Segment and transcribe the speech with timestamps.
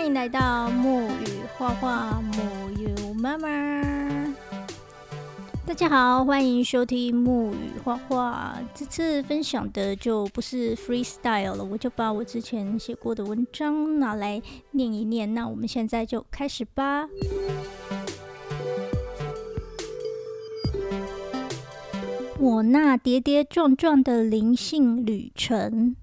[0.00, 1.26] 欢迎来到木语
[1.58, 3.46] 画画木有妈妈。
[5.66, 8.58] 大家好，欢迎收听木语画画。
[8.74, 14.40] 这次分享的就不是 freestyle 了，我就把我之前写过的文章拿来
[14.70, 15.34] 念一念。
[15.34, 17.06] 那我们现在就开始吧。
[22.38, 25.94] 我那跌跌撞撞的灵性旅程，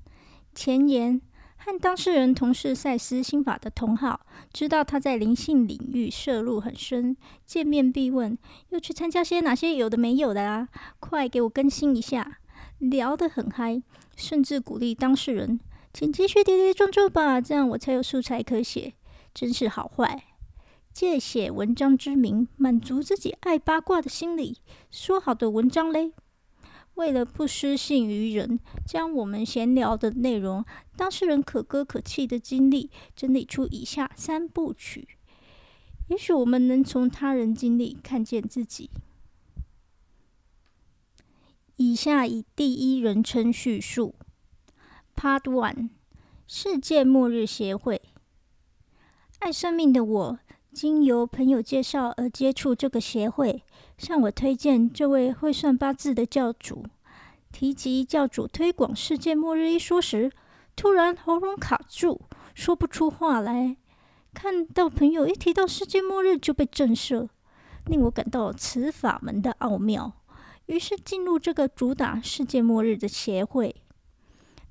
[0.54, 1.20] 前言。
[1.68, 8.38] 和当事人同是赛斯心法的同好，知道他在灵性领域涉入很深，见面必问
[8.70, 10.70] 又去参加些哪些有的没有的啊？
[11.02, 12.40] 快给我更新一下！
[12.80, 13.84] 聊得很嗨，
[14.16, 15.60] 甚至鼓励当事人，
[15.94, 18.94] 请继续跌跌撞撞吧，这样我才有素材可写。
[19.34, 20.24] 真是好坏，
[20.94, 24.60] 借写文章之名，满足自己爱八卦的心理。
[24.90, 26.14] 说好的文章嘞？
[26.98, 30.66] 为了不失信于人，将我们闲聊的内容、
[30.96, 35.08] 当事人可歌可泣的经历整理出以下三部曲。
[36.08, 38.90] 也许我们能从他人经历看见自己。
[41.76, 44.16] 以下以第一人称叙述
[45.16, 45.90] ：Part One，
[46.48, 48.02] 世界末日协会。
[49.38, 50.40] 爱生命的我，
[50.74, 53.64] 经由朋友介绍而接触这个协会。
[53.98, 56.86] 向我推荐这位会算八字的教主。
[57.52, 60.32] 提及教主推广世界末日一说时，
[60.76, 62.22] 突然喉咙卡住，
[62.54, 63.78] 说不出话来。
[64.34, 67.30] 看到朋友一提到世界末日就被震慑，
[67.86, 70.14] 令我感到此法门的奥妙。
[70.68, 73.76] 于是进入这个主打世界末日的协会。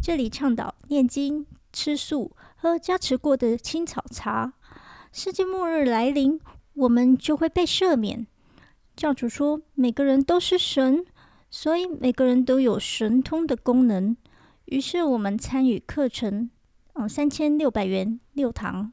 [0.01, 4.53] 这里倡导念经、吃素、喝加持过的青草茶。
[5.19, 6.39] 世界末日来临，
[6.75, 8.27] 我们就会被赦免。
[8.95, 11.07] 教主说：“每个人都是神，
[11.49, 14.15] 所以每个人都有神通的功能。”
[14.67, 16.51] 于是我们参与课程，
[16.93, 18.93] 嗯，三千六百元六堂，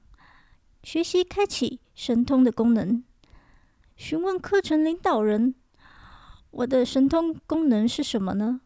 [0.81, 3.03] 学习开启神通的功能。
[3.97, 5.55] 询问课程领导人
[6.51, 8.61] ：“我的神通功能是什么呢？”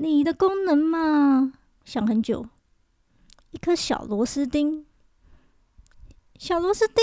[0.00, 1.52] 你的功能嘛，
[1.84, 2.46] 想很久，
[3.50, 4.86] 一颗小螺丝钉。
[6.38, 6.96] 小螺丝钉，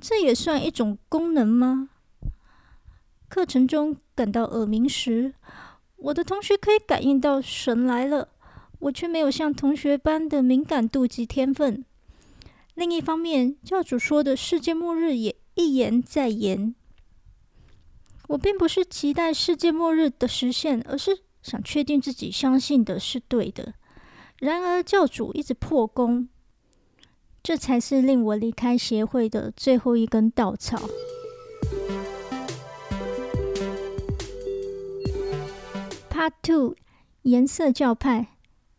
[0.00, 1.90] 这也算一种功能吗？
[3.28, 5.34] 课程中感到耳鸣时，
[5.96, 8.28] 我的同学可以感应到神来了，
[8.80, 11.84] 我却没有像同学般的敏感度及天分。
[12.74, 16.74] 另一方面，教主说的世界末日也一言再言。
[18.28, 23.74] 我并不是期待世界末日的实现，而是想确定自己相信的是对的。
[24.40, 26.28] 然而，教主一直破功，
[27.44, 30.80] 这才是令我离开协会的最后一根稻草。
[36.08, 36.74] Part Two，
[37.20, 38.28] 颜色教派。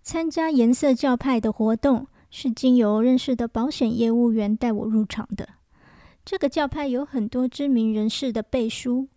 [0.01, 5.47] 参加颜色教派的活动是经由认识的保险业务员带我入场的。
[6.23, 9.07] 这个教派有很多知名人士的背书，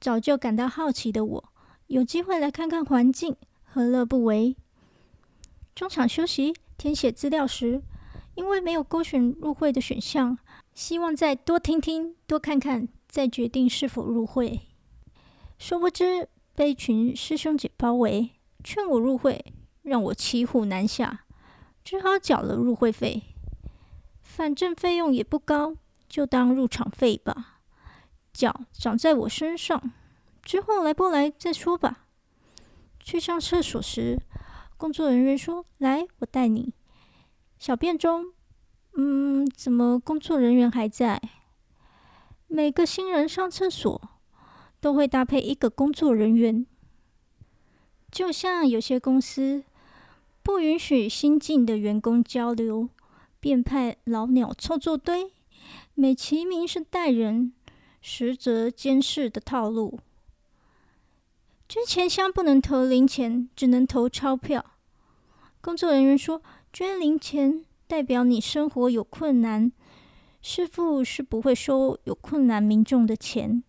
[0.00, 1.44] 早就感到好奇的我，
[1.88, 4.56] 有机会来看看环境，何乐不为？
[5.74, 7.82] 中场休息填写资料时，
[8.38, 10.38] 因为没有勾选入会的选项，
[10.72, 14.60] 希望再多听听、多看看，再决定是否入会。
[15.58, 16.28] 殊不知。
[16.54, 18.30] 被一群师兄姐包围，
[18.64, 19.44] 劝我入会，
[19.82, 21.24] 让我骑虎难下，
[21.84, 23.22] 只好缴了入会费。
[24.20, 25.76] 反正费用也不高，
[26.08, 27.60] 就当入场费吧。
[28.32, 29.92] 脚长在我身上，
[30.42, 32.06] 之后来不来再说吧。
[32.98, 34.18] 去上厕所时，
[34.76, 36.74] 工作人员说：“来，我带你。”
[37.58, 38.32] 小便中，
[38.94, 41.20] 嗯，怎么工作人员还在？
[42.46, 44.00] 每个新人上厕所。
[44.80, 46.64] 都会搭配一个工作人员，
[48.12, 49.64] 就像有些公司
[50.40, 52.88] 不允许新进的员工交流，
[53.40, 55.32] 便派老鸟凑作堆，
[55.94, 57.52] 美其名是带人，
[58.00, 59.98] 实则监视的套路。
[61.68, 64.64] 捐钱箱不能投零钱，只能投钞票。
[65.60, 66.40] 工作人员说，
[66.78, 69.72] 捐零钱代表你生活有困难，
[70.40, 73.64] 师傅是不会收有困难民众的钱。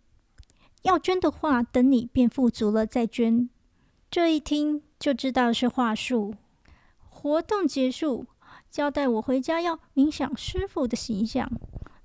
[0.83, 3.49] 要捐的话，等你变富足了再捐。
[4.11, 6.35] 这一听就知道是话术。
[7.09, 8.27] 活动结束，
[8.69, 11.51] 交代我回家要冥想师傅的形象，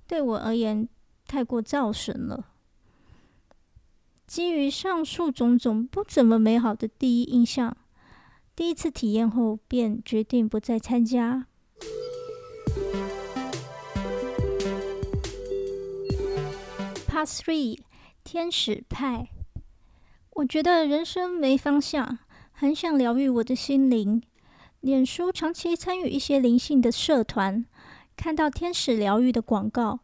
[0.07, 0.89] 对我而言
[1.27, 2.47] 太过造神了。
[4.25, 7.77] 基于上述种种不怎么美好的第一印象，
[8.55, 11.47] 第一次体验后便决定不再参加。
[17.07, 17.79] Part Three。
[18.23, 19.29] 天使派，
[20.31, 22.17] 我觉得人生没方向，
[22.51, 24.23] 很想疗愈我的心灵。
[24.81, 27.63] 脸书长期参与一些灵性的社团，
[28.17, 29.99] 看到天使疗愈的广告。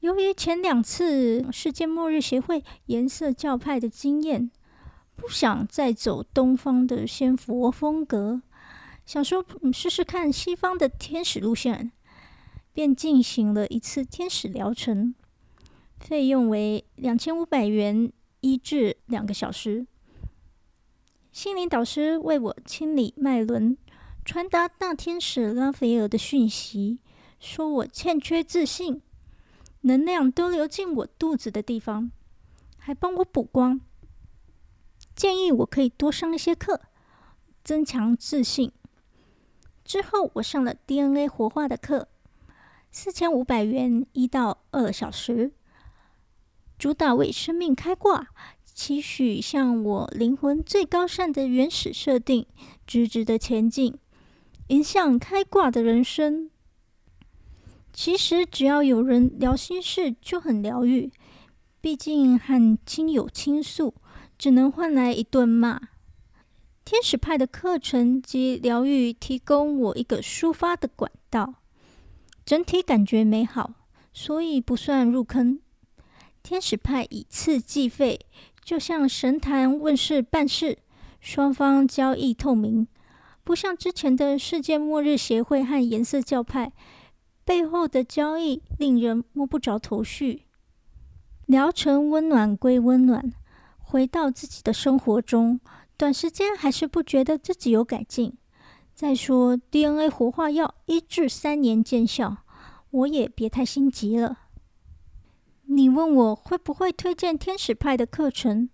[0.00, 4.50] 由于前两次世界末日协会颜色教派的经验，
[5.16, 8.42] 不想再走东方的仙佛风格，
[9.06, 11.92] 想说试试看西方的天使路线，
[12.72, 15.14] 便进行了一次天使疗程，
[16.00, 19.86] 费用为两千五百元，一至两个小时。
[21.30, 23.76] 心灵导师为我清理脉轮，
[24.24, 26.98] 传达大天使拉斐尔的讯息，
[27.38, 29.00] 说我欠缺自信。
[29.84, 32.12] 能量都流进我肚子的地方，
[32.78, 33.80] 还帮我补光。
[35.22, 36.80] 建议我可以多上一些课，
[37.62, 38.72] 增强自信。
[39.84, 42.08] 之后我上了 DNA 活化的课，
[42.90, 45.52] 四千五百元一到二小时，
[46.76, 48.30] 主打为生命开挂，
[48.64, 52.44] 期许向我灵魂最高善的原始设定
[52.84, 53.96] 直直的前进，
[54.66, 56.50] 迎向开挂的人生。
[57.92, 61.12] 其实只要有人聊心事，就很疗愈。
[61.80, 63.94] 毕竟和亲友倾诉，
[64.42, 65.80] 只能换来一顿骂。
[66.84, 71.54] 天使派的课程及疗愈，提供我一个抒发的管道，
[72.44, 73.74] 整体感觉美好，
[74.12, 75.60] 所以不算入坑。
[76.42, 78.18] 天使派以次计费，
[78.64, 80.78] 就像神坛问世办事，
[81.20, 82.88] 双方交易透明，
[83.44, 86.72] 不像之前的世界末日协会和颜色教派。
[87.44, 90.42] 背后的交易令人摸不着头绪。
[91.46, 93.32] 疗程温暖归温暖，
[93.92, 95.60] 回到自己的生活中，
[95.98, 98.32] 短时间还是不觉得自己有改进。
[98.94, 102.38] 再说 DNA 活化药一至三年见效，
[102.90, 104.38] 我也别太心急了。
[105.66, 108.70] 你问我会不会推荐天使派的课程？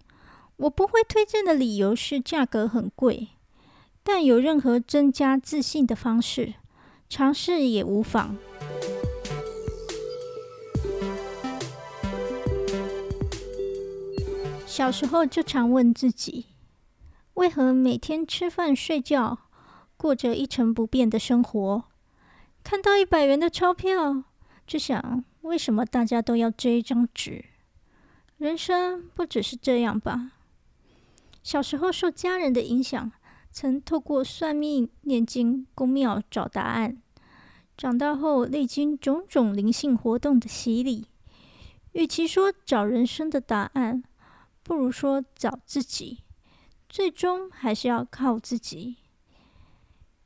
[0.59, 3.31] 我不会推荐的理由是价格很贵，
[4.05, 6.55] 但有任何增加自信的方式，
[7.09, 8.37] 尝试也无妨。
[14.79, 16.47] 小时候就常问自己，
[17.35, 19.39] 为何每天吃饭睡觉，
[19.97, 21.83] 过着一成不变的生活？
[22.63, 24.23] 看到一百元的钞票，
[24.69, 27.45] 就想为什么大家都要这一张纸？
[28.37, 30.31] 人生不只是这样吧？
[31.43, 33.11] 小时候受家人的影响，
[33.51, 37.03] 曾透过算命、念经、公庙找答案。
[37.77, 41.09] 长大后历经种种灵性活动的洗礼，
[41.95, 44.05] 与其说找人生的答案。
[44.69, 46.25] 不如说找自己，
[46.91, 48.97] 最终还是要靠自己。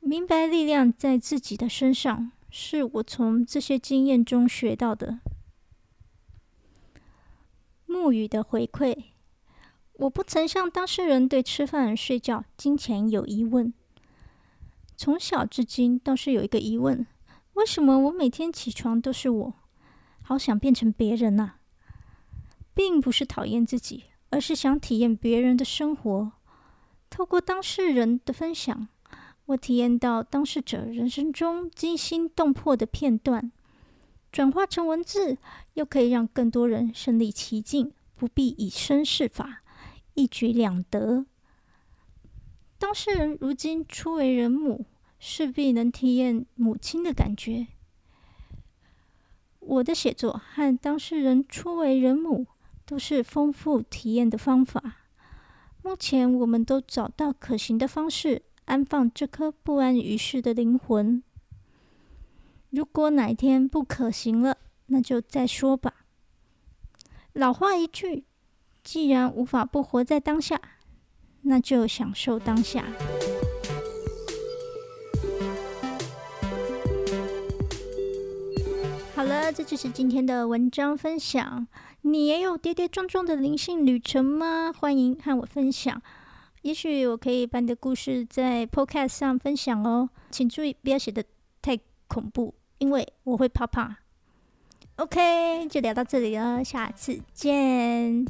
[0.00, 5.21] 明白力量在自己的身上，是我从这些经验中学到的。
[7.87, 9.05] 木语的回馈：
[9.93, 13.73] 我不曾向当事人对吃饭、睡觉、金钱有疑问。
[14.97, 17.06] 从小至今，倒是有一个疑问：
[17.53, 19.55] 为什么我每天起床都是我？
[20.21, 21.53] 好想变成别人呐！
[22.75, 24.06] 并不是讨厌自己。
[24.32, 26.32] 而是想体验别人的生活，
[27.11, 28.88] 透过当事人的分享，
[29.44, 33.52] 我体验到当事者人生中惊心动魄的片段，
[34.32, 35.37] 转化成文字，
[35.75, 39.62] 又可以让更多人身临其境，不必以身试法，
[40.14, 41.26] 一举两得。
[42.79, 44.86] 当事人如今初为人母，
[45.19, 47.67] 势必能体验母亲的感觉。
[49.60, 52.46] 我的写作和当事人初为人母。
[52.93, 54.96] 都是丰富体验的方法。
[55.82, 61.22] 目前，我们都找到可行的方式安放这颗不安于世的灵魂。
[62.69, 64.58] 如果哪一天不可行了，
[64.89, 66.05] 那就再说吧。
[67.32, 68.27] 老话一句，
[68.84, 70.61] 既然无法不活在当下，
[71.41, 72.84] 那就享受当下。
[79.22, 81.64] 好了，这就是今天的文章分享。
[82.00, 84.72] 你也有跌跌撞撞的灵性旅程吗？
[84.76, 86.02] 欢迎和我分享。
[86.62, 90.10] 也许我可以把你的故事在 Podcast 上分享哦。
[90.32, 91.22] 请注意不要写的
[91.62, 93.98] 太恐怖，因为我会怕怕。
[94.96, 98.26] OK，就聊到这里了，下次见。